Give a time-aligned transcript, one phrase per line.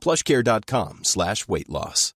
[0.00, 2.14] plushcare.com slash weight loss.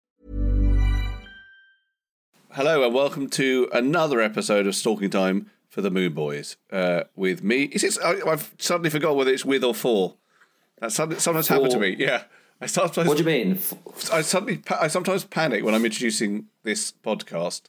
[2.52, 6.58] Hello and welcome to another episode of Stalking Time for the Moon Boys.
[6.70, 7.98] Uh, with me, is it?
[8.04, 10.16] I, I've suddenly forgot whether it's with or for.
[10.80, 11.96] That suddenly, sometimes happened to me.
[11.98, 12.24] Yeah,
[12.60, 13.08] I sometimes.
[13.08, 13.60] What do you mean?
[14.12, 17.64] I suddenly, I sometimes panic when I'm introducing this podcast.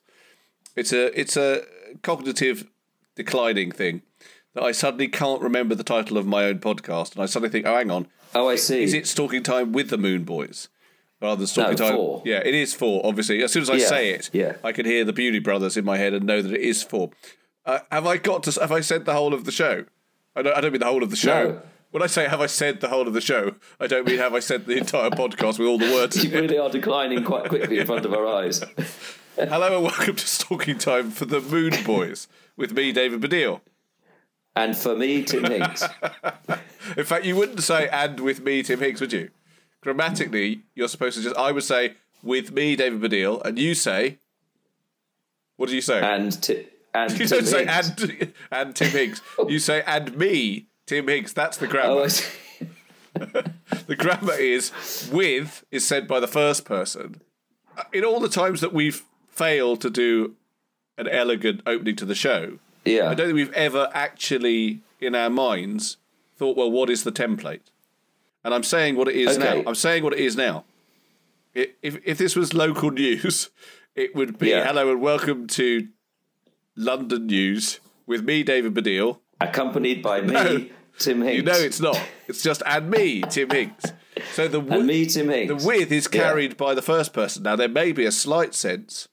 [0.74, 1.62] It's a, it's a
[2.02, 2.66] cognitive
[3.14, 4.02] declining thing
[4.54, 7.66] that I suddenly can't remember the title of my own podcast, and I suddenly think,
[7.66, 8.82] oh, hang on, Oh, I see.
[8.82, 10.68] is it Stalking Time with the Moon Boys?
[11.20, 11.96] Rather than Stalking No, Time.
[11.96, 12.22] for.
[12.24, 13.42] Yeah, it is for, obviously.
[13.42, 14.56] As soon as I Yeah, say it, yeah.
[14.64, 17.10] I can hear the Beauty Brothers in my head and know that it is for.
[17.64, 19.84] Uh, have I got to, have I said the whole of the show?
[20.34, 21.44] I don't, I don't mean the whole of the show.
[21.50, 21.62] No.
[21.92, 24.32] When I say have I said the whole of the show, I don't mean have
[24.34, 26.24] I said the entire podcast with all the words.
[26.24, 28.64] You really are declining quite quickly in front of our eyes.
[29.36, 33.60] Hello and welcome to Stalking Time for the Moon Boys with me, David Baddiel.
[34.56, 35.84] And for me, Tim Hinks.
[36.96, 39.30] In fact, you wouldn't say "and with me, Tim Hinks," would you?
[39.80, 41.36] Grammatically, you're supposed to just.
[41.36, 44.18] I would say "with me, David Baddiel," and you say,
[45.56, 47.88] "What do you say?" And, ti- and you Tim don't say Hinks.
[48.02, 52.06] "and and Tim Hinks." You say "and me, Tim Hinks." That's the grammar.
[52.06, 52.08] Oh,
[53.86, 57.20] the grammar is "with" is said by the first person.
[57.76, 60.34] Uh, in all the times that we've failed to do
[60.98, 63.08] an elegant opening to the show, Yeah.
[63.08, 65.96] I don't think we've ever actually, in our minds,
[66.42, 67.60] thought, well, what is the template?
[68.42, 69.62] And I'm saying what it is Okay.
[69.62, 69.68] now.
[69.68, 70.64] I'm saying what it is now.
[71.54, 73.50] I- If, if this was local news,
[73.94, 74.66] it would be Yeah.
[74.66, 75.86] hello and welcome to
[76.74, 79.20] London News with me, David Baddiel.
[79.40, 80.66] Accompanied by me, No.
[80.98, 81.36] Tim Hinks.
[81.36, 82.00] You know it's not.
[82.26, 83.84] It's just and me, Tim Hinks.
[84.32, 85.62] So the wi- And me, Tim Hinks.
[85.62, 86.20] the with is Yeah.
[86.22, 87.44] carried by the first person.
[87.44, 89.06] Now there may be a slight sense,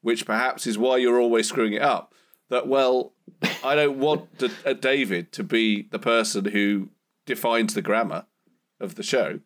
[0.00, 2.13] which perhaps is why you're always screwing it up.
[2.54, 3.12] That well,
[3.64, 4.28] I don't want
[4.64, 6.88] uh, David to be the person who
[7.26, 8.26] defines the grammar
[8.80, 9.40] of the show.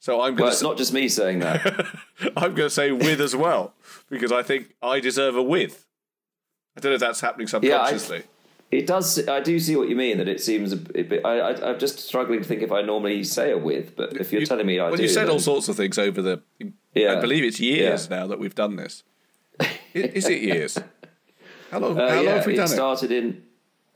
[0.00, 1.86] So I'm Well, going it's to not just me saying that.
[2.36, 3.74] I'm going to say with as well
[4.08, 5.86] because I think I deserve a with.
[6.76, 8.22] I don't know if that's happening Yeah, I- subconsciously.
[8.72, 9.28] It does.
[9.28, 10.18] I do see what you mean.
[10.18, 11.24] That it seems a bit.
[11.24, 14.30] I, I, I'm just struggling to think if I normally say a with, but if
[14.32, 16.22] you're You- telling me I well, do, you said then- all sorts of things over
[16.22, 16.40] the.
[16.94, 17.16] Yeah.
[17.16, 18.16] I believe it's years Yeah.
[18.18, 19.02] now that we've done this.
[19.60, 20.78] I- Is it years?
[21.70, 21.98] How long?
[21.98, 22.68] Uh, how long yeah, have we it done it?
[22.68, 23.42] started in.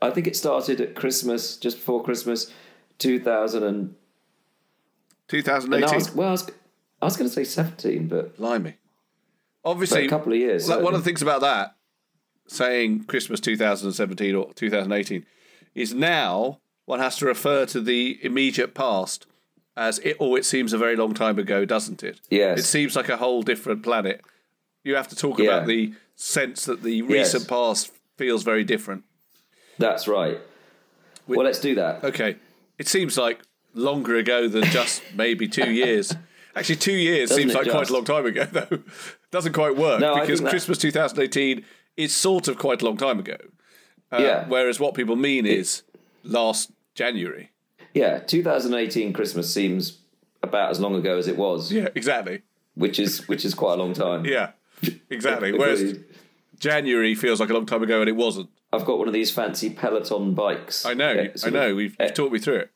[0.01, 2.51] I think it started at Christmas, just before Christmas,
[2.99, 3.95] 2000 and.
[5.31, 5.49] and
[5.85, 6.47] I was, well, I was,
[7.01, 8.75] I was going to say 17, but Blimey.
[9.63, 10.69] but Obviously, a couple of years.
[10.69, 11.75] like, one of the things about that,
[12.47, 15.25] saying Christmas 2017 or 2018,
[15.73, 19.25] is now one has to refer to the immediate past
[19.75, 20.17] as it.
[20.19, 22.21] Oh, it seems a very long time ago, doesn't it?
[22.29, 22.59] Yes.
[22.59, 24.21] It seems like a whole different planet.
[24.83, 25.45] You have to talk Yeah.
[25.55, 27.49] about the sense that the recent Yes.
[27.49, 29.03] past feels very different.
[29.77, 30.39] That's right.
[31.27, 32.03] well, let's do that.
[32.03, 32.37] Okay.
[32.77, 33.41] It seems like
[33.73, 36.15] longer ago than just maybe two years.
[36.55, 38.79] Actually, two years Doesn't seems like quite a long time ago, though.
[39.31, 41.65] Doesn't quite work No, because Christmas 2018
[41.97, 43.35] is sort of quite a long time ago.
[44.11, 44.45] Uh, yeah.
[44.47, 45.83] Whereas what people mean is
[46.23, 47.51] last January.
[47.93, 48.19] Yeah.
[48.19, 49.97] 2018 Christmas seems
[50.41, 52.43] about as long ago as it was, Yeah, exactly.
[52.75, 54.25] which is which is quite a long time.
[54.25, 54.51] Yeah,
[55.09, 55.51] exactly.
[55.53, 55.97] Whereas
[56.59, 58.49] January feels like a long time ago and it wasn't.
[58.73, 60.85] I've got one of these fancy Peloton bikes.
[60.85, 61.75] I know, Yeah, I know.
[61.75, 62.71] We've you've talked me through it.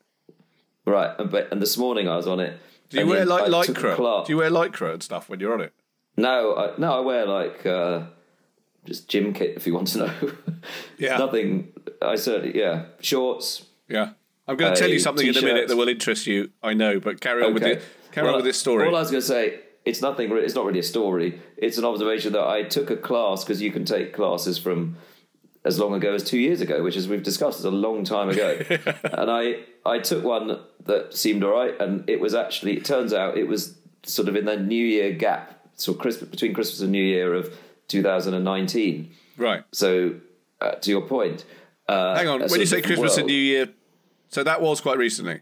[0.86, 2.58] Right, and, but, and this morning I was on it.
[2.88, 4.26] Do you wear like lycra?
[4.26, 5.72] Do you wear lycra and stuff when you're on it?
[6.16, 8.02] No, I, no, I wear like uh,
[8.84, 10.12] just gym kit if you want to know.
[10.98, 11.16] Yeah.
[11.16, 11.72] Nothing.
[12.02, 13.64] I certainly yeah shorts.
[13.88, 14.10] Yeah.
[14.46, 16.50] I'm going to tell Uh, you something in a minute that will interest you.
[16.62, 17.74] I know, but carry on with Okay.
[17.74, 17.82] it.
[18.12, 18.86] Carry Well, on with this story.
[18.86, 20.30] All I was going to say, it's nothing.
[20.32, 21.40] It's not really a story.
[21.56, 24.96] It's an observation that I took a class because you can take classes from
[25.64, 28.28] as long ago as two years ago, which, as we've discussed, is a long time
[28.28, 28.58] ago.
[29.04, 32.76] and I I took one that seemed all right, and it was actually.
[32.76, 36.54] It turns out it was sort of in the New Year gap so Christmas, between
[36.54, 37.56] Christmas and New Year of
[37.88, 39.10] 2019.
[39.36, 39.64] Right.
[39.72, 40.16] So,
[40.60, 41.44] uh, to your point,
[41.88, 42.40] uh, Hang on.
[42.42, 43.26] When you say Christmas and.
[43.26, 43.68] New Year,
[44.28, 45.40] so that was quite recently.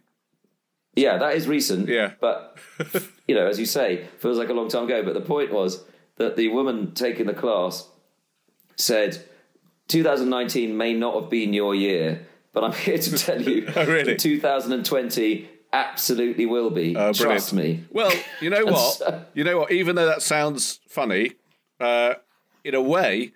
[0.95, 1.89] Yeah, that is recent.
[1.89, 2.13] Yeah.
[2.21, 2.59] But,
[3.29, 5.03] you know, as you say, feels like a long time ago.
[5.05, 5.85] But the point was
[6.17, 7.87] that the woman taking the class
[8.77, 9.23] said
[9.89, 14.17] 2019 may not have been your year, but I'm here to tell you Oh, really?
[14.17, 16.95] 2020 absolutely will be.
[16.95, 17.17] Brilliant.
[17.17, 17.85] Trust me.
[17.91, 18.95] Well, you know what?
[18.95, 19.73] so- you know what?
[19.73, 21.33] Even though that sounds funny,
[21.81, 22.15] uh,
[22.65, 23.33] in a way,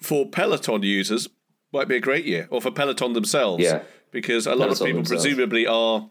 [0.00, 1.28] for Peloton users,
[1.72, 3.62] might be a great year, or for Peloton themselves.
[3.62, 3.82] Yeah.
[4.10, 5.22] Because a lot of people themselves.
[5.24, 6.08] presumably are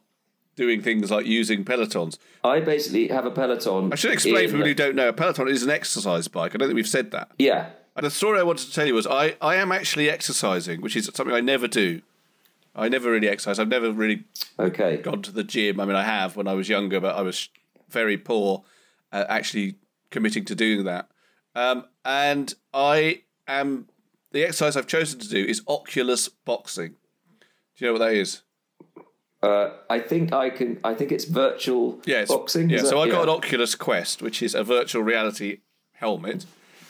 [0.58, 2.18] doing things like using Pelotons.
[2.44, 3.94] I basically have a Peloton.
[3.94, 6.54] I should explain in- for people who don't know, a Peloton is an exercise bike.
[6.54, 7.32] I don't think we've said that.
[7.40, 7.70] Yeah.
[7.96, 10.96] And the story I wanted to tell you was I, I am actually exercising, which
[10.98, 12.02] is something I never do.
[12.76, 13.58] I never really exercise.
[13.58, 14.26] I've never really
[14.60, 14.98] Okay.
[14.98, 15.80] gone to the gym.
[15.80, 17.50] I mean, I have when I was younger, but I was
[17.90, 18.64] very poor
[19.12, 19.76] at actually
[20.12, 21.10] committing to doing that.
[21.56, 23.88] Um, and I am
[24.32, 26.96] the exercise I've chosen to do is Oculus boxing.
[27.40, 28.42] Do you know what that is?
[29.42, 30.80] Uh, I think I can.
[30.84, 32.70] I think it's virtual Yeah, it's, boxing.
[32.70, 33.30] Yeah, so I got an.
[33.30, 35.60] Oculus Quest, which is a virtual reality
[35.94, 36.46] helmet,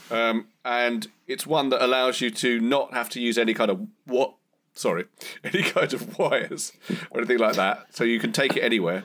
[0.09, 3.85] um, and it's one that allows you to not have to use any kind of
[4.05, 4.35] what.
[4.73, 5.05] Sorry,
[5.43, 6.71] any kind of wires
[7.11, 7.87] or anything like that.
[7.95, 9.03] So you can take it anywhere,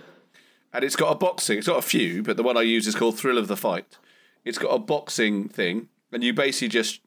[0.73, 1.59] and it's got a boxing.
[1.59, 3.99] It's got a few, but the one I use is called Thrill of the Fight.
[4.45, 7.00] It's got a boxing thing, and you basically just,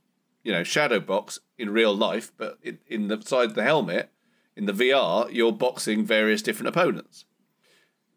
[0.44, 4.10] you know, shadow box in real life, but in, in the side of the helmet,
[4.56, 7.26] in the VR, you're boxing various different opponents.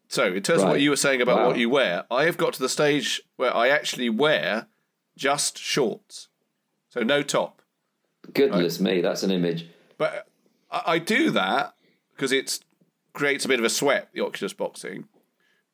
[0.07, 1.47] So, in terms of what you were saying about Wow.
[1.47, 4.67] what you wear, I have got to the stage where I actually wear
[5.15, 6.29] just shorts,
[6.89, 7.61] so no top.
[8.33, 9.67] Goodness me, that's an image.
[9.97, 10.27] But
[10.71, 11.73] I, I do that
[12.15, 12.59] because it
[13.13, 15.05] creates a bit of a sweat, the Oculus boxing.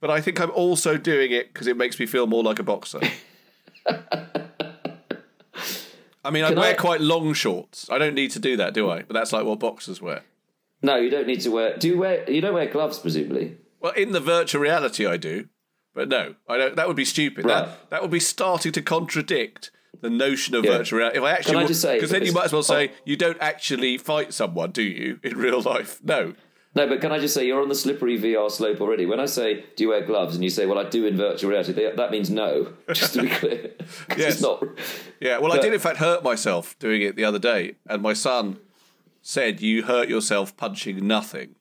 [0.01, 2.63] But I think I'm also doing it because it makes me feel more like a
[2.63, 3.00] boxer.
[6.23, 7.88] I mean, I wear I- quite long shorts.
[7.89, 9.03] I don't need to do that, do I?
[9.03, 10.23] But that's like what boxers wear.
[10.81, 11.77] No, you don't need to wear.
[11.77, 12.30] Do you wear?
[12.30, 13.57] You don't wear gloves, presumably.
[13.80, 15.48] Well, in the virtual reality, I do,
[15.94, 16.75] but no, I don't.
[16.75, 17.45] That would be stupid.
[17.45, 17.66] Right.
[17.66, 20.77] That that would be starting to contradict the notion of Yeah.
[20.77, 21.18] virtual reality.
[21.18, 22.92] If I actually, Can I just say- because then you might as well say oh.
[23.06, 26.00] you don't actually fight someone, do you, in real life?
[26.04, 26.33] No.
[26.75, 29.06] No, but can I just say you're on the slippery VR slope already?
[29.06, 31.50] When I say, "Do you wear gloves?" and you say, "Well, I do in virtual
[31.51, 32.74] reality," that that means no.
[32.94, 33.72] Just to be clear,
[34.18, 34.33] Yes.
[34.33, 34.62] it's not.
[35.22, 35.38] Yeah.
[35.38, 38.57] Well, I did in fact hurt myself doing it the other day, and my son
[39.27, 41.56] said you hurt yourself punching nothing.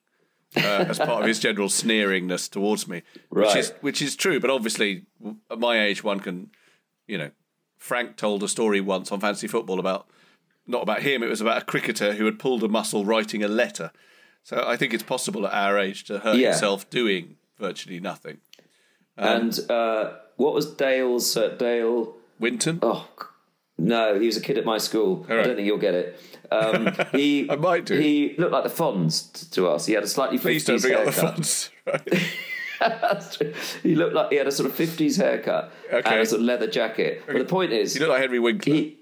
[0.57, 4.51] Uh, as part of his general sneeringness towards me, which is which is true, but
[4.51, 5.05] obviously
[5.51, 6.51] at my age, one can,
[7.09, 7.31] you know,
[7.77, 10.07] Frank told a story once on Fantasy Football about
[10.67, 11.25] not about him.
[11.25, 13.91] It was about a cricketer who had pulled a muscle writing a letter.
[14.45, 16.51] So I think it's possible at our age to hurt Yeah.
[16.51, 18.39] yourself doing virtually nothing.
[19.17, 22.15] and uh, what was Dale's uh, Dale?
[22.39, 23.09] Winton, Oh
[23.79, 25.27] no, he was a kid at my school.
[25.29, 26.21] I don't think you'll get it.
[26.51, 27.99] Um, he I might do.
[27.99, 29.87] He looked like the Fonz t- to us.
[29.87, 31.71] He had a slightly please don't 50s bring up the haircut.
[31.87, 32.23] Right?
[33.83, 36.11] He looked like he had a sort of 50s haircut Okay.
[36.11, 37.23] and a sort of leather jacket.
[37.27, 38.75] But the point is, You look like Henry Winkler.
[38.75, 38.99] he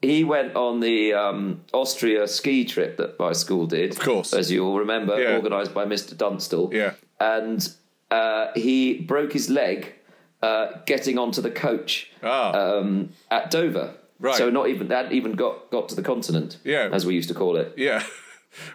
[0.00, 4.32] he went on the um, Austria ski trip that my school did, of course.
[4.32, 5.34] as you all remember, Yeah.
[5.36, 6.16] organised by Mr.
[6.16, 6.72] Dunstall.
[6.72, 6.92] Yeah.
[7.20, 7.68] and
[8.10, 9.94] uh, he broke his leg
[10.40, 12.52] uh, getting onto the coach Ah.
[12.52, 13.94] um, at Dover.
[14.20, 14.34] Right.
[14.36, 16.88] So not even hadn't even got got to the continent, Yeah.
[16.92, 17.74] as we used to call it.
[17.76, 18.02] Yeah.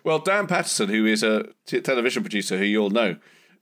[0.03, 3.17] Well, Dan Patterson, who is a t- television producer who you all know,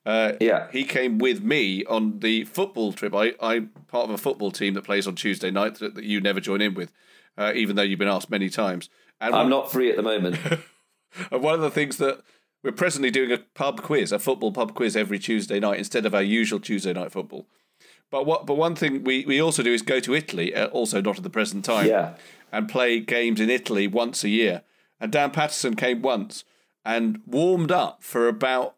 [0.05, 0.67] uh, Yeah.
[0.69, 3.15] he came with me on the football trip.
[3.15, 6.19] I, I'm part of a football team that plays on Tuesday night that, that you
[6.19, 6.91] never join in with,
[7.37, 8.89] uh, even though you've been asked many times.
[9.21, 10.37] And I'm one, not free at the moment.
[11.31, 12.21] and one of the things that
[12.61, 16.13] we're presently doing a pub quiz, a football pub quiz every Tuesday night instead of
[16.13, 17.47] our usual Tuesday night football.
[18.11, 18.45] But what?
[18.45, 21.23] But one thing we, we also do is go to Italy, uh, also not at
[21.23, 22.13] the present time, Yeah.
[22.51, 24.61] and play games in Italy once a year.
[24.99, 26.43] And Dan Patterson came once
[26.85, 28.75] and warmed up for about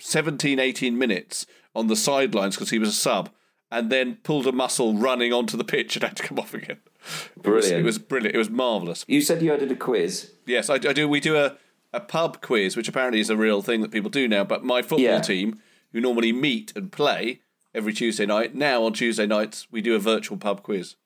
[0.00, 3.30] 17, 18 minutes on the sidelines because he was a sub,
[3.70, 6.78] and then pulled a muscle running onto the pitch and had to come off again.
[7.36, 7.80] It was, Brilliant.
[7.80, 8.34] it was brilliant.
[8.36, 9.04] It was marvelous.
[9.08, 10.30] you said you did a quiz.
[10.46, 11.08] Yes, I, I do.
[11.08, 11.56] We do a,
[11.92, 14.44] a pub quiz, which apparently is a real thing that people do now.
[14.44, 15.20] But my football Yeah.
[15.20, 15.58] team,
[15.92, 17.40] who normally meet and play
[17.74, 20.96] every Tuesday night, now on Tuesday nights we do a virtual pub quiz.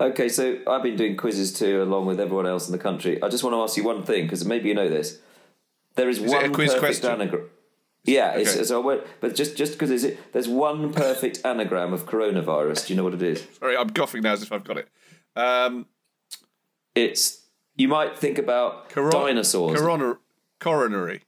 [0.00, 3.22] Okay, so I've been doing quizzes too, along with everyone else in the country.
[3.22, 5.20] I just want to ask you one thing because maybe you know this.
[5.94, 7.10] There is, it one a quiz perfect question?
[7.10, 7.50] anagram.
[8.02, 8.64] Yeah, it's, Okay.
[8.64, 12.86] so I won't, but just just because it, there's one perfect anagram of coronavirus.
[12.86, 13.46] Do you know what it is?
[13.60, 14.88] Sorry, I'm coughing now as if I've got it.
[15.36, 15.86] Um,
[16.94, 17.46] It's
[17.76, 19.80] you might think about coron- dinosaurs.
[19.80, 20.16] Coronary.
[20.60, 21.22] Coronary.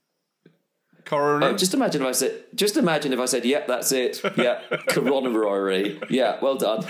[1.06, 1.52] Coronary.
[1.52, 2.44] Oh, just imagine if I said.
[2.54, 4.20] Just imagine if I said, "Yep, that's it.
[4.36, 6.00] Yeah, coronary.
[6.10, 6.84] Yeah, well done."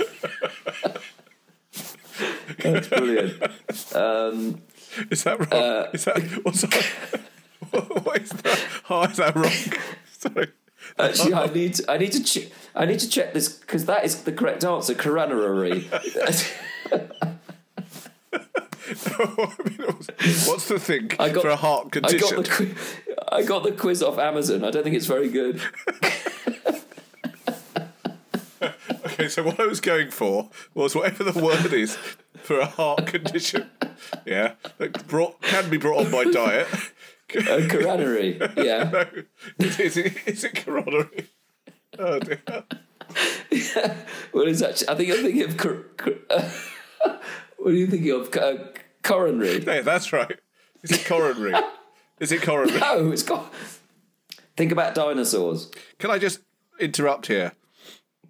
[2.58, 3.42] that's brilliant.
[3.94, 4.62] Um,
[5.10, 5.62] is that wrong?
[5.62, 7.20] uh, is that what's that?
[7.70, 8.58] what is that?
[8.84, 9.52] How is that wrong?
[10.10, 10.48] Sorry.
[10.98, 14.04] Actually, I need to, I need to che- I need to check this because that
[14.06, 14.94] is the correct answer.
[14.94, 15.90] Coronary.
[20.46, 22.36] What's the thing I got for a heart I got condition?
[22.36, 22.76] the
[23.28, 24.64] I got the quiz off Amazon.
[24.64, 25.60] I don't think it's very good.
[29.06, 31.96] Okay, so what I was going for was whatever the word is
[32.42, 33.70] for a heart condition.
[34.26, 36.68] Yeah, that brought can be brought on by diet.
[37.34, 38.38] Uh, coronary.
[38.56, 39.04] Yeah.
[39.58, 41.28] No, is, it is it coronary?
[41.98, 42.42] Oh dear.
[44.32, 44.82] What is that?
[44.88, 45.56] I think I'm thinking of.
[45.56, 46.12] Cor- cor-
[47.58, 48.34] what are you thinking of?
[48.36, 48.64] Uh,
[49.02, 49.64] coronary.
[49.64, 50.38] Yeah, that's right.
[50.82, 51.54] It's a coronary?
[52.20, 52.78] Is it coronary?
[52.80, 53.52] No, it's got.
[54.56, 55.70] Think about dinosaurs.
[55.98, 56.40] Can I just
[56.80, 57.52] interrupt here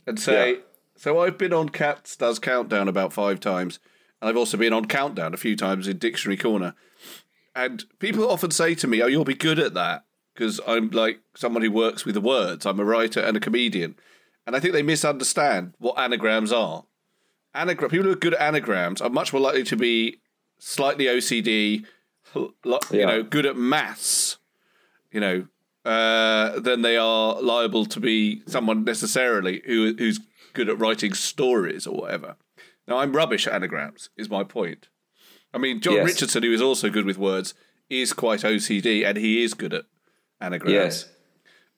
[0.07, 0.59] and say, Yeah.
[0.97, 3.79] so I've been on Cats Does Countdown about five times,
[4.21, 6.75] and I've also been on Countdown a few times in Dictionary Corner.
[7.55, 11.21] And people often say to me, oh, you'll be good at that because I'm like
[11.35, 12.67] someone who works with the words.
[12.67, 13.97] I'm a writer and a comedian.
[14.47, 16.85] And I think they misunderstand what anagrams are.
[17.55, 20.21] Anagram people who are good at anagrams are much more likely to be
[20.59, 21.87] slightly OCD,
[22.37, 22.51] you
[22.93, 23.07] Yeah.
[23.07, 24.39] know, good at maths,
[25.13, 25.47] you know,
[25.85, 30.19] uh, than they are liable to be someone necessarily who who's
[30.53, 32.37] good at writing stories or whatever.
[32.89, 34.89] Now, I'm rubbish at anagrams, is my point.
[35.53, 36.07] I mean, John Yes.
[36.07, 37.55] Richardson, who is also good with words,
[37.91, 39.85] is quite OCD and he is good at
[40.41, 40.73] anagrams.
[40.73, 41.09] Yes.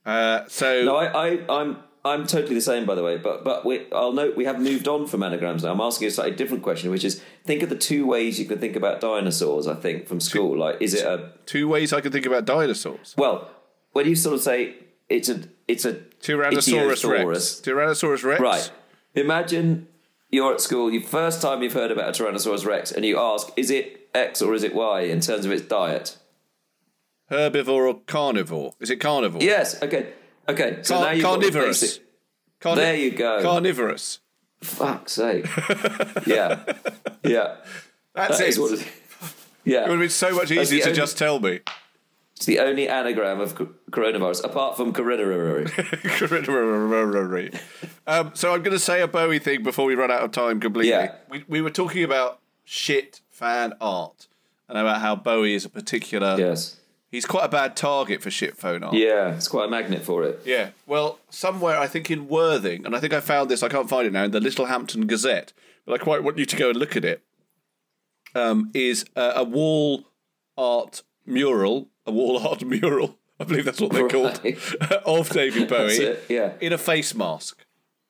[0.06, 1.76] Uh, so, No, I, I, I'm,
[2.08, 3.16] I'm totally the same, by the way.
[3.16, 5.72] But, but we, I'll note we have moved on from anagrams now.
[5.72, 8.58] I'm asking a slightly different question, which is think of the two ways you can
[8.58, 9.66] think about dinosaurs.
[9.66, 13.14] I think from school, like, is it a two ways I can think about dinosaurs
[13.16, 13.50] well?
[13.92, 14.74] When you sort of say
[15.08, 17.60] it's a, it's a Tyrannosaurus Rex.
[17.64, 18.40] Tyrannosaurus Rex.
[18.40, 18.70] Right.
[19.14, 19.88] Imagine
[20.30, 23.50] you're at school, you first time you've heard about a Tyrannosaurus Rex, and you ask,
[23.56, 26.16] is it X or is it Y in terms of its diet?
[27.30, 28.72] Herbivore or carnivore?
[28.80, 29.42] Is it carnivore?
[29.42, 29.82] Yes.
[29.82, 30.12] Okay.
[30.48, 30.78] Okay.
[30.82, 32.00] So Car- now you've carnivorous.
[32.60, 33.42] Carni- There you go.
[33.42, 34.20] Carnivorous.
[34.62, 35.46] Fuck's sake.
[36.26, 36.60] yeah.
[37.22, 37.56] Yeah.
[38.14, 38.58] That's That it.
[38.58, 38.86] what it
[39.64, 41.60] yeah, It would have been so much easier to only- just tell me.
[42.36, 43.54] It's the only anagram of
[43.90, 45.66] coronavirus, apart from coronary.
[48.06, 50.60] um, so I'm going to say a Bowie thing before we run out of time
[50.60, 50.90] completely.
[50.90, 51.14] Yeah.
[51.28, 54.28] We, we were talking about shit fan art
[54.68, 56.36] and about how Bowie is a particular.
[56.38, 56.77] yes.
[57.10, 58.94] He's quite a bad target for shit phone art.
[58.94, 59.34] Yeah.
[59.34, 60.40] It's quite a magnet for it.
[60.44, 60.70] Yeah.
[60.86, 63.62] Well, somewhere I think in Worthing, and I think I found this.
[63.62, 65.52] I can't find it now in the Littlehampton Gazette,
[65.86, 67.22] but I quite want you to go and look at it.
[68.34, 70.04] Um, is a, a wall
[70.58, 73.16] art mural, a wall art mural.
[73.40, 74.40] I believe that's what they're called
[75.06, 76.52] of David Bowie That's it, yeah.
[76.60, 77.64] in a face mask.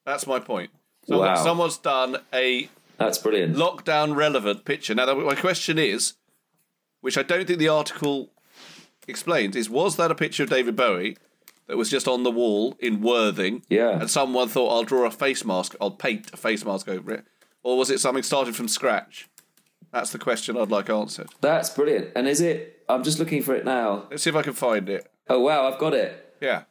[0.06, 0.70] That's my point.
[1.06, 1.34] Someone, Wow.
[1.44, 3.54] Someone's done a That's brilliant.
[3.54, 4.94] lockdown relevant picture.
[4.94, 6.14] Now, my question is,
[7.02, 8.30] which I don't think the article
[9.08, 11.16] explains, is was that a picture of David Bowie
[11.66, 13.62] that was just on the wall in Worthing?
[13.68, 13.98] Yeah.
[14.00, 17.24] And someone thought, I'll draw a face mask, I'll paint a face mask over it?
[17.62, 19.28] Or was it something started from scratch?
[19.92, 21.28] That's the question I'd like answered.
[21.40, 22.10] That's brilliant.
[22.14, 22.82] And is it?
[22.88, 24.06] I'm just looking for it now.
[24.10, 25.10] Let's see if I can find it.
[25.28, 26.34] Oh wow, I've got it.
[26.40, 26.64] Yeah.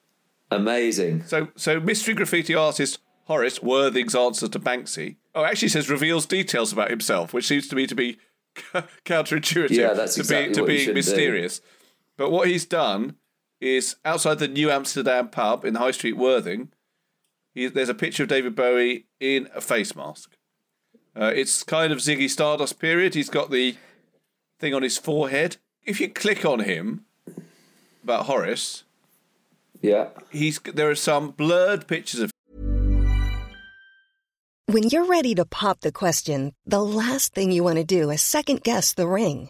[0.50, 1.24] Amazing.
[1.26, 5.18] So, so mystery graffiti artist Horace Worthing's answer to Banksy.
[5.36, 8.18] Oh, actually says reveals details about himself, which seems to me to be
[9.06, 9.72] counterintuitive.
[9.72, 11.50] Yeah, that's to exactly be, to what you being should do.
[12.18, 12.32] Mysterious.
[12.32, 13.16] But what he's done
[13.60, 16.70] is outside the New Amsterdam pub in High Street Worthing.
[17.56, 20.36] He, there's a picture of David Bowie in a face mask.
[21.20, 23.16] Uh, it's kind of Ziggy Stardust period.
[23.16, 23.76] He's got the
[24.60, 25.58] thing on his forehead.
[25.84, 27.06] If you click on him
[28.04, 28.84] about Horace,
[29.82, 30.10] Yeah.
[30.30, 32.32] he's there are some blurred pictures of
[34.68, 38.22] When you're ready to pop the question, the last thing you want to do is
[38.22, 39.50] second guess the ring.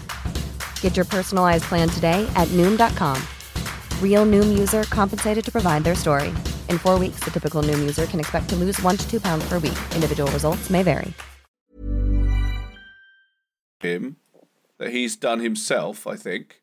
[0.81, 3.17] Get your personalized plan today at Noom.com.
[3.99, 6.29] Real Noom user compensated to provide their story.
[6.69, 9.43] In four weeks, the typical Noom user can expect to lose one to two pounds
[9.49, 9.77] per week.
[9.95, 11.11] Individual results may vary.
[13.83, 14.17] him
[14.77, 16.61] that he's done himself, I think.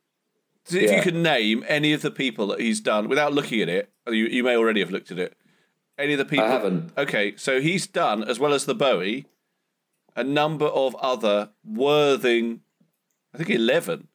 [0.71, 0.97] If Yeah.
[0.99, 4.27] you can name any of the people that he's done without looking at it, you,
[4.27, 5.37] you may already have looked at it.
[5.99, 6.47] Any of the people.
[6.47, 6.93] haven't.
[6.97, 9.27] Okay, so he's done, as well as the Bowie,
[10.15, 12.61] a number of other Worthing,
[13.35, 14.09] I think 11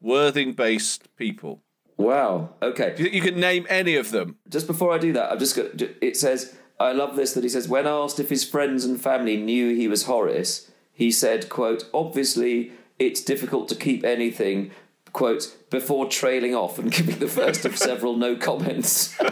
[0.00, 1.62] Worthing based people.
[1.96, 2.54] Wow.
[2.60, 2.94] Okay.
[2.98, 4.36] You, you can name any of them.
[4.48, 5.66] Just before I do that, I've just got.
[6.00, 9.36] It says, I love this that he says, when asked if his friends and family
[9.36, 14.72] knew he was Horace, he said, quote, obviously it's difficult to keep anything,
[15.12, 19.16] quote, before trailing off and giving the first of several no comments.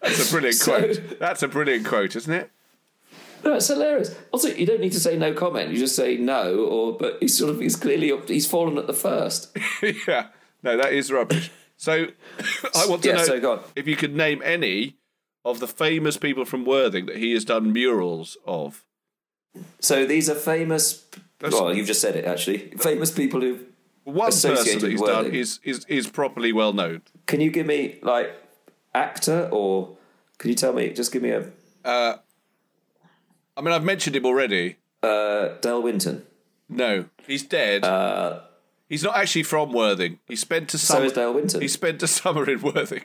[0.00, 1.18] That's a brilliant So- quote.
[1.18, 2.50] That's a brilliant quote, isn't it?
[3.44, 4.14] That's hilarious.
[4.32, 5.70] Also, you don't need to say no comment.
[5.70, 8.94] You just say no, or but he's sort of he's clearly he's fallen at the
[8.94, 9.56] first.
[10.08, 10.28] yeah.
[10.62, 11.50] No, that is rubbish.
[11.76, 12.06] So
[12.74, 14.96] I want to Yeah, know so if you could name any
[15.44, 18.84] of the famous people from Worthing that he has done murals of.
[19.80, 21.04] So these are famous.
[21.38, 22.58] That's- Well, you've just said it actually.
[22.78, 23.60] Famous people who.
[24.04, 27.02] One person that he's done is, is is properly well known.
[27.26, 28.34] Can you give me like
[28.94, 29.96] actor or
[30.38, 30.90] can you tell me?
[30.90, 31.50] Just give me a
[31.84, 32.18] uh,
[33.56, 34.76] I mean, I've mentioned him already.
[35.02, 36.24] uh, Dale Winton.
[36.68, 37.84] No, he's dead.
[38.88, 40.18] he's not actually from Worthing.
[40.26, 41.04] He spent a Uh, So summer.
[41.06, 41.60] is Dale Winton.
[41.60, 43.04] He spent a summer in Worthing,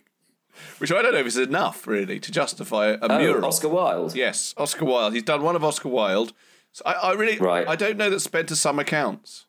[0.80, 3.46] which I don't know if is enough really to justify a Oh, mural.
[3.46, 4.16] Oscar Wilde.
[4.16, 5.14] Yes, Oscar Wilde.
[5.14, 6.34] He's done one of Oscar Wilde.
[6.72, 7.68] So I, I really, Right.
[7.68, 9.46] I don't know that spent a summer counts.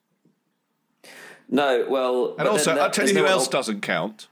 [1.48, 4.28] No, well, And also, I'll tell you who else doesn't count.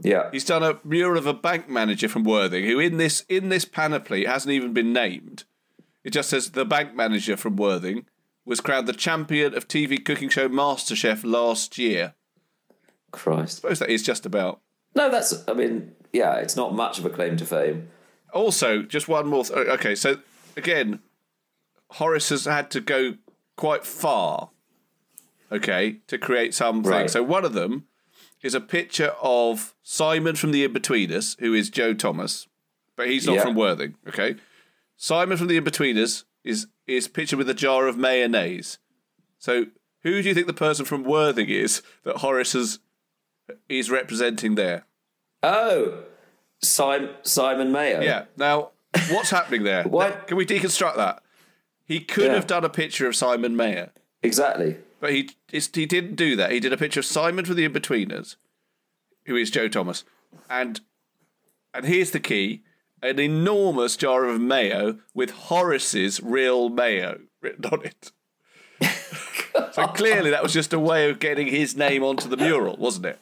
[0.00, 3.48] Yeah, He's done a mural of a bank manager from Worthing who, in this in
[3.48, 5.44] this panoply, hasn't even been named.
[6.06, 8.06] It just says the bank manager from Worthing
[8.44, 12.14] was crowned the champion of TV cooking show MasterChef last year.
[13.10, 13.56] Christ.
[13.64, 14.60] I suppose that is just about.
[14.94, 15.42] No, that's.
[15.48, 17.88] I mean, yeah, it's not much of a claim to fame.
[18.32, 19.42] Also, just one more.
[19.44, 20.18] Th- okay, so
[20.56, 21.00] again,
[21.90, 23.14] Horace has had to go
[23.56, 24.50] quite far.
[25.50, 26.88] Okay, to create something.
[26.88, 27.10] Right.
[27.10, 27.86] So one of them
[28.42, 32.46] is a picture of Simon from the Inbetweeners, who is Joe Thomas,
[32.94, 33.42] but he's not Yeah.
[33.42, 33.96] from Worthing.
[34.06, 34.36] Okay,
[34.96, 38.78] Simon from the Inbetweeners is is pictured with a jar of mayonnaise.
[39.38, 39.66] So
[40.02, 42.78] who do you think the person from Worthing is that Horace has,
[43.68, 44.86] is representing there?
[45.42, 46.04] Oh,
[46.62, 48.00] Simon Simon Mayo.
[48.00, 48.24] Yeah.
[48.36, 48.70] Now,
[49.10, 49.84] what's happening there?
[49.88, 51.22] Why- Can we deconstruct that?
[51.84, 52.34] He could Yeah.
[52.34, 53.90] have done a picture of Simon Mayo,
[54.22, 54.78] exactly.
[55.00, 56.50] but he he didn't do that.
[56.50, 58.36] He did a picture of Simon from the Inbetweeners,
[59.26, 60.02] who is Joe Thomas,
[60.50, 60.80] and
[61.72, 62.62] and here's the key:
[63.02, 68.12] an enormous jar of mayo with Horace's real mayo written on it.
[69.72, 73.06] so clearly, that was just a way of getting his name onto the mural, wasn't
[73.06, 73.18] it?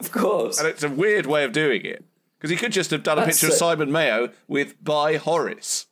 [0.00, 0.58] Of course.
[0.58, 2.04] And it's a weird way of doing it
[2.38, 3.58] because he could just have done a That's picture of.
[3.58, 5.86] Simon Mayo with by Horace,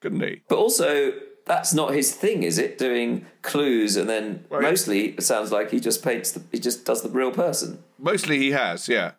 [0.00, 0.42] couldn't he?
[0.48, 1.12] But also,
[1.46, 2.78] that's not his thing, is it?
[2.78, 6.32] Doing clues and then Well, mostly it sounds like he just paints.
[6.32, 7.82] The, he just does the real person.
[7.98, 9.12] Mostly he has, yeah.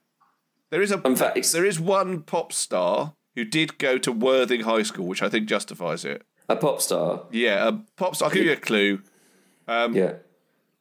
[0.72, 4.62] There is a In fact, there is one pop star who did go to Worthing
[4.62, 6.24] High School, which I think justifies it.
[6.50, 7.24] A pop star.
[7.32, 8.30] Yeah, a pop star.
[8.30, 9.02] I'll give you a clue.
[9.68, 10.14] Um, yeah.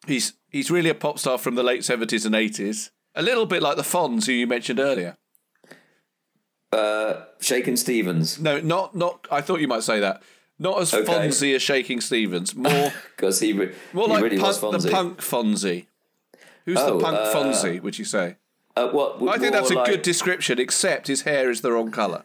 [0.06, 2.90] He's he's really a pop star from the late seventies and eighties.
[3.14, 5.16] A little bit like the Fonz who you mentioned earlier.
[6.72, 9.26] Uh, Shakin' Stevens, No, not not.
[9.30, 10.22] I thought you might say that.
[10.58, 11.04] Not as Okay.
[11.10, 12.54] Fonzie as Shakin' Stevens.
[12.54, 14.82] More because he, re- more he like really was punk, Fonzie.
[14.82, 15.86] the punk Fonzie.
[16.64, 17.80] Who's Oh, the punk uh, Fonzie?
[17.82, 18.36] Would you say?
[18.76, 19.22] Uh, what?
[19.28, 22.24] I think that's a like- good description, except his hair is the wrong colour.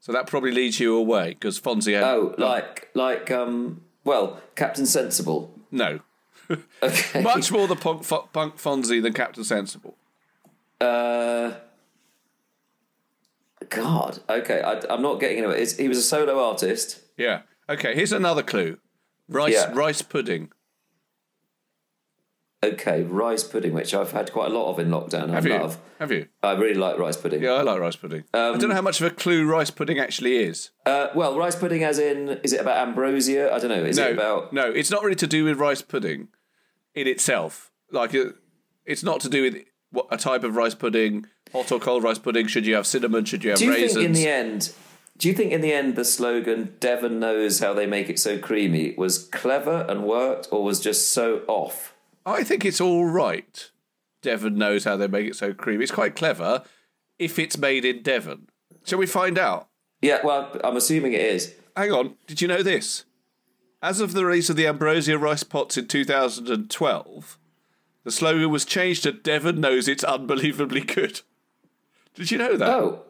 [0.00, 3.82] So that probably leads you away because Fonzie had Oh, like like um.
[4.04, 5.52] Well, Captain Sensible.
[5.70, 6.00] no,
[6.82, 7.22] Okay.
[7.22, 9.96] much more the punk, Fo- punk Fonzie than Captain Sensible.
[10.80, 11.52] Uh.
[13.68, 14.20] God.
[14.28, 15.60] Okay, I, I'm not getting into it.
[15.60, 17.00] It's, he was a solo artist.
[17.16, 17.42] Yeah.
[17.68, 17.94] Okay.
[17.94, 18.78] Here's another clue:
[19.28, 19.70] rice Yeah.
[19.74, 20.50] rice pudding.
[22.62, 25.30] Okay, rice pudding, which I've had quite a lot of in lockdown.
[25.30, 25.54] Have I you?
[25.58, 25.78] love.
[25.98, 26.26] Have you?
[26.42, 27.42] I really like rice pudding.
[27.42, 28.24] Yeah, I like rice pudding.
[28.34, 30.70] I Um, don't know how much of a clue rice pudding actually is.
[30.84, 33.50] Uh, well, rice pudding, as in, is it about ambrosia?
[33.50, 33.82] I don't know.
[33.84, 34.52] Is no, it about?
[34.52, 36.28] no, it's not really to do with rice pudding
[36.94, 37.70] in itself.
[37.92, 38.34] like it,
[38.84, 39.56] it's not to do with
[39.90, 42.46] what a type of rice pudding, hot or cold rice pudding.
[42.46, 43.24] Should you have cinnamon?
[43.24, 43.94] Should you have Do you raisins?
[43.94, 44.72] think in the end?
[45.16, 48.38] Do you think in the end the slogan "Devon knows how they make it so
[48.38, 51.94] creamy" was clever and worked, or was just so off?
[52.30, 53.70] I think it's all right.
[54.22, 55.82] Devon knows how they make it so creamy.
[55.82, 56.62] It's quite clever
[57.18, 58.48] if it's made in Devon.
[58.84, 59.68] Shall we find out?
[60.00, 61.54] Yeah, well, I'm assuming it is.
[61.76, 62.14] Hang on.
[62.26, 63.04] Did you know this?
[63.82, 67.38] As of the release of the Ambrosia rice pots in 2012,
[68.04, 71.20] the slogan was changed to Devon knows it's unbelievably good.
[72.14, 72.68] Did you know that?
[72.68, 73.02] Oh,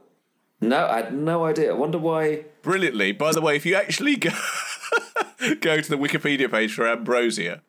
[0.61, 1.71] no, I had no idea.
[1.71, 2.45] I wonder why.
[2.63, 3.13] Brilliantly.
[3.13, 4.31] By the way, if you actually go,
[5.61, 7.63] go to the Wikipedia page for Ambrosia,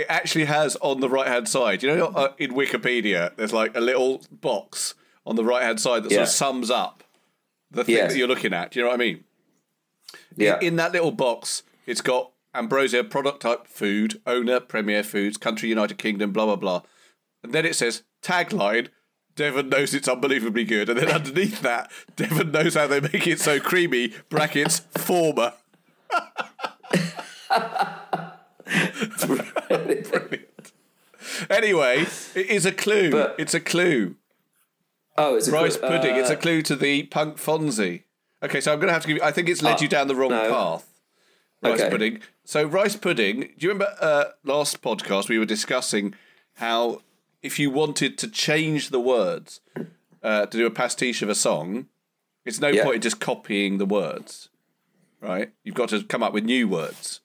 [0.00, 3.76] it actually has on the right hand side, you know, uh, in Wikipedia, there's like
[3.76, 4.94] a little box
[5.26, 6.22] on the right hand side that sort Yeah.
[6.22, 7.04] of sums up
[7.70, 8.12] the thing Yes.
[8.12, 8.70] that you're looking at.
[8.72, 9.24] Do you know what I mean?
[10.36, 15.68] Yeah, In that little box, it's got Ambrosia product type food, owner, Premier Foods, country
[15.68, 16.82] United Kingdom, blah blah blah.
[17.44, 18.88] And then it says tagline,
[19.36, 20.88] Devon knows it's unbelievably good.
[20.88, 25.52] And then underneath that, Devon knows how they make it so creamy, brackets, former.
[29.70, 30.72] Brilliant.
[31.50, 33.10] Anyway, it is a clue.
[33.10, 34.16] But- it's a clue.
[35.18, 36.16] oh, it's a Rice pudding.
[36.16, 38.04] it's a uh, clue to the punk Fonzie.
[38.42, 39.22] Okay, so I'm going to have to give you.
[39.22, 40.50] I think it's led Ah, you down the wrong no.
[40.50, 40.88] path.
[41.62, 41.90] Rice Okay.
[41.90, 42.18] pudding.
[42.44, 43.40] So rice pudding.
[43.40, 46.14] Do you remember uh, last podcast we were discussing
[46.54, 47.02] how
[47.42, 49.60] if you wanted to change the words
[50.22, 51.86] uh, to do a pastiche of a song,
[52.46, 52.84] it's no Yeah.
[52.84, 54.48] point in just copying the words,
[55.20, 55.52] right?
[55.64, 57.20] You've got to come up with new words.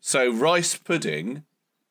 [0.00, 1.44] So rice pudding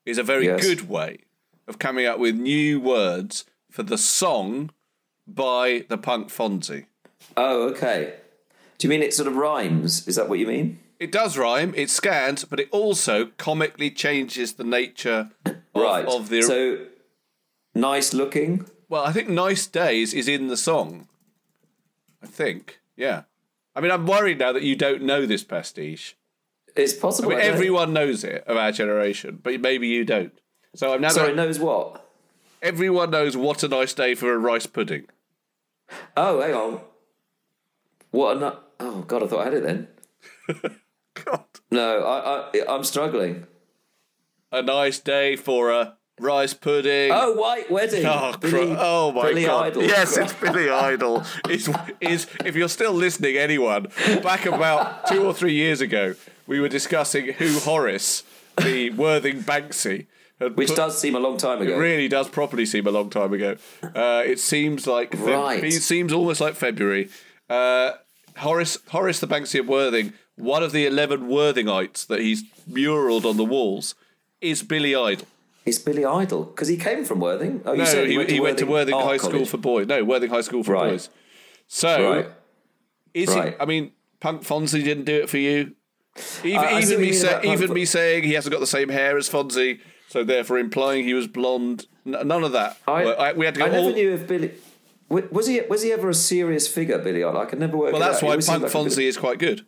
[0.06, 0.62] is a very Yes.
[0.62, 1.20] good way
[1.68, 4.72] of coming up with new words for the song
[5.28, 6.86] by the punk Fonzie.
[7.38, 8.16] Oh, okay.
[8.78, 10.08] Do you mean it sort of rhymes?
[10.08, 10.80] Is that what you mean?
[11.00, 16.06] It does rhyme, it scans, but it also comically changes the nature of, right.
[16.06, 16.42] of the.
[16.44, 16.86] So
[17.74, 18.66] nice looking.
[18.90, 21.08] well, I think Nice Days is in the song.
[22.22, 23.24] I think, yeah.
[23.76, 26.16] I mean, I'm worried now that you don't know this pastiche.
[26.76, 27.30] It's possible.
[27.30, 30.34] mean, I don't- everyone knows it of our generation, but maybe you don't.
[30.76, 31.10] So I'm now.
[31.10, 32.04] Sorry, knows what?
[32.62, 35.06] Everyone knows what a nice day for a rice pudding.
[36.18, 36.82] Oh, hang on.
[38.12, 38.38] What?
[38.38, 39.88] A nu- oh God, I thought I had it then.
[41.26, 41.44] God.
[41.70, 43.46] No, I, I, I'm struggling.
[44.52, 47.12] A nice day for a rice pudding.
[47.14, 48.06] Oh, White Wedding.
[48.06, 49.68] Oh, Billy, oh my Billy god!
[49.68, 49.84] Idol.
[49.84, 51.24] Yes, it's Billy Idol.
[51.50, 51.70] Is
[52.02, 53.88] is if you're still listening, anyone
[54.22, 56.16] back about two or three years ago,
[56.48, 58.24] we were discussing who Horace,
[58.62, 60.06] the Worthing Banksy,
[60.40, 61.78] had Which put- does seem a long time It ago.
[61.78, 63.58] really does properly seem a long time ago.
[63.84, 65.64] Uh, it seems like Feb- Right.
[65.64, 67.10] It seems almost like February.
[67.50, 67.94] Uh,
[68.38, 73.38] Horace Horace the Banksy of Worthing, one of the eleven Worthingites that he's muraled on
[73.38, 73.94] the walls,
[74.42, 75.28] is Billy Idol.
[75.66, 77.62] It's Billy Idol because he came from Worthing.
[77.66, 79.88] Oh, you No, said he, he went to Worthing Art High School for boys.
[79.88, 80.92] No, Worthing High School for Right.
[80.92, 81.10] boys.
[81.68, 82.28] So, Right.
[83.14, 83.54] is Right.
[83.54, 83.60] he?
[83.60, 85.74] I mean, Punk Fonzie didn't do it for you.
[86.18, 88.68] Even, see even me, you mean say, about Punk me saying he hasn't got the
[88.68, 91.88] same hair as Fonzie, so therefore implying he was blonde.
[92.06, 92.78] None of that.
[92.88, 93.94] I, I- we had to go I never all.
[93.94, 94.52] knew if Billy
[95.10, 97.40] was he was he ever a serious figure, Billy Idol.
[97.42, 97.94] I could never work.
[97.94, 98.24] well, that's out.
[98.24, 99.66] Why Punk like a bit Fonzie is quite good.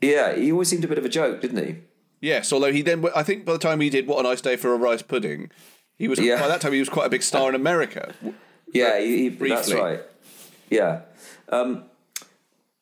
[0.00, 1.76] yeah, he always seemed a bit of a joke, didn't he?
[2.24, 4.56] Yes, although he then, I think by the time he did "What a Nice Day
[4.56, 5.50] for a Rice Pudding,"
[5.98, 6.40] he was Yeah.
[6.40, 8.14] by that time he was quite a big star in America.
[8.72, 9.74] Yeah, he, he, that's briefly.
[9.76, 10.00] right.
[10.70, 11.00] Yeah.
[11.50, 11.84] Um,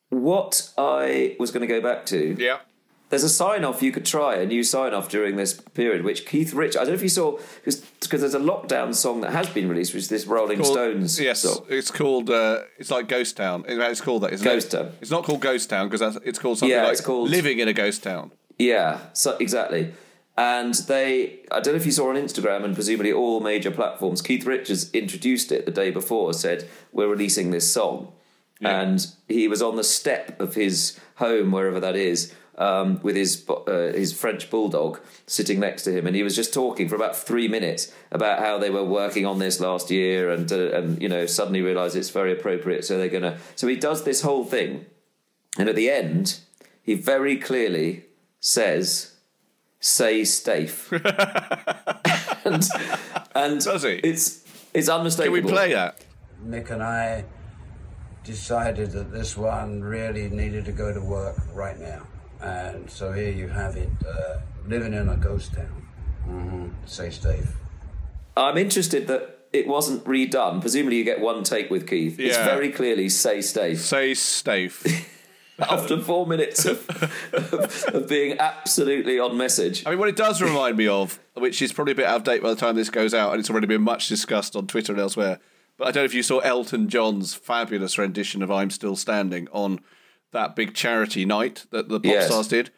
[0.09, 2.59] what I was going to go back to, Yeah.
[3.09, 6.25] there's a sign off you could try, a new sign off during this period, which
[6.25, 9.49] Keith Rich, I don't know if you saw, because there's a lockdown song that has
[9.49, 11.65] been released, which is this Rolling Called- Stones Yes, song.
[11.69, 12.29] it's called.
[12.29, 13.65] Uh, it's like Ghost Town.
[13.67, 14.33] It's called that.
[14.33, 14.77] Isn't Ghost it?
[14.77, 14.91] Town.
[15.01, 17.67] It's not called Ghost Town because it's called something Yeah, like it's called- Living in
[17.67, 18.31] a Ghost Town.
[18.57, 19.93] Yeah, so exactly.
[20.35, 24.21] And they, I don't know if you saw on Instagram and presumably all major platforms,
[24.21, 28.13] Keith Richards introduced it the day before, said, We're releasing this song.
[28.61, 33.43] And he was on the step of his home, wherever that is, um, with his,
[33.49, 36.07] uh, his French bulldog sitting next to him.
[36.07, 39.39] And he was just talking for about three minutes about how they were working on
[39.39, 42.85] this last year and, uh, and you know, suddenly realised it's very appropriate.
[42.85, 43.37] So they're going to.
[43.55, 44.85] So he does this whole thing.
[45.57, 46.39] And at the end,
[46.81, 48.05] he very clearly
[48.47, 49.13] says,
[49.79, 50.91] "Say Stafe,"
[52.45, 52.61] and
[53.33, 53.93] and Does he?
[54.03, 55.37] it's it's unmistakable.
[55.37, 55.49] Can unmistakable.
[55.49, 56.05] we play that?
[56.45, 57.23] Mick and I
[58.25, 62.05] decided that this one really needed to go to work right now.
[62.41, 65.87] And so here you have it, uh, living in a ghost town.
[66.25, 67.55] hmm Say Steve.
[68.35, 70.59] I'm interested that it wasn't redone.
[70.59, 72.19] Presumably, you get one take with Keith.
[72.19, 74.83] It's very clearly "Say Stafe." Say Stafe.
[75.59, 76.89] after four minutes of,
[77.33, 79.85] of, of being absolutely on message.
[79.85, 82.23] I mean, what it does remind me of, which is probably a bit out of
[82.23, 84.93] date by the time this goes out, and it's already been much discussed on Twitter
[84.93, 85.39] and elsewhere.
[85.77, 89.47] But I don't know if you saw Elton John's fabulous rendition of "I'm Still Standing"
[89.51, 89.79] on
[90.31, 92.27] that big charity night that the pop Yes.
[92.27, 92.71] stars did,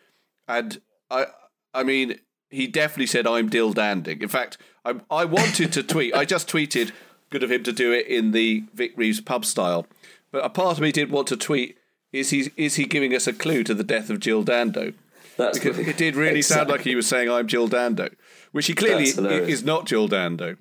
[0.47, 1.27] and I,
[1.73, 6.15] I mean, he definitely said "I'm Dill Danding." In fact, I, I wanted to tweet.
[6.15, 6.91] I just tweeted,
[7.29, 9.85] "Good of him to do it in the Vic Reeves pub style,"
[10.31, 11.77] but a part of me did want to tweet.
[12.15, 14.93] Is he is he giving us a clue to the death of Jill Dando?
[15.37, 18.09] That's because it did really sound like he was saying I'm Jill Dando,
[18.51, 20.55] which he clearly is not Jill Dando.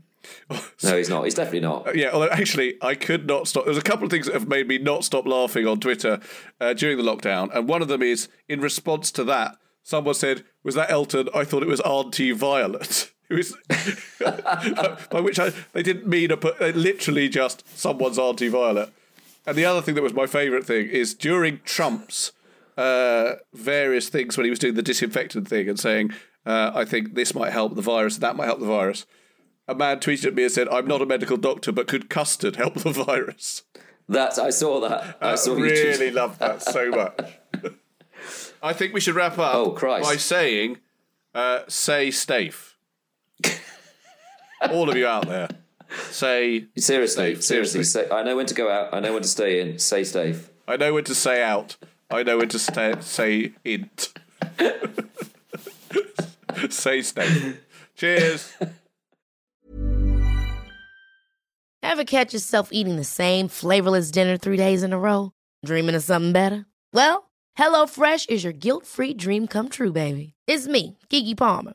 [0.82, 1.24] No, he's not.
[1.24, 1.94] He's definitely not.
[1.94, 3.66] Yeah, although actually I could not stop.
[3.66, 6.20] There's a couple of things that have made me not stop laughing on Twitter
[6.60, 10.44] uh, during the lockdown, and one of them is in response to that, someone said,
[10.62, 11.28] "Was that Elton?
[11.34, 13.56] I thought it was Auntie Violet." It was
[15.10, 18.92] by which I they didn't mean a, they literally just someone's Auntie Violet.
[19.46, 22.32] And the other thing that was my favourite thing is during Trump's
[22.76, 26.12] uh, various things when he was doing the disinfectant thing and saying,
[26.46, 29.06] uh, "I think this might help the virus, that might help the virus."
[29.68, 32.56] A man tweeted at me and said, "I'm not a medical doctor, but could custard
[32.56, 33.62] help the virus?"
[34.08, 35.16] That I saw that.
[35.20, 37.18] I I saw really love that so much.
[38.62, 40.04] I think we should wrap up Oh, Christ.
[40.08, 40.78] by saying,
[41.34, 42.76] uh, "Say Stafe."
[44.70, 45.48] All of you out there,
[46.10, 47.84] say Seriously, Stay- seriously.
[47.84, 47.84] seriously.
[47.84, 48.92] Say, I know when to go out.
[48.94, 49.78] I know when to stay in.
[49.78, 50.50] Stay safe.
[50.66, 51.76] I know when to say out.
[52.10, 54.12] I know when to stay, say int.
[56.70, 57.60] say Stafe.
[57.96, 58.52] Cheers.
[61.82, 65.32] Ever catch yourself eating the same flavorless dinner three days in a row?
[65.64, 66.66] Dreaming of something better?
[66.92, 70.34] Well, HelloFresh is your guilt-free dream come true, baby.
[70.46, 71.74] It's me, Keke Palmer.